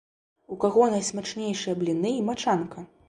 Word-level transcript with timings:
У 0.53 0.55
каго 0.63 0.87
найсмачнейшыя 0.93 1.77
бліны 1.83 2.15
і 2.21 2.25
мачанка? 2.31 2.87